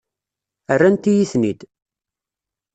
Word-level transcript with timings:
Rrant-iyi-ten-id. 0.77 1.61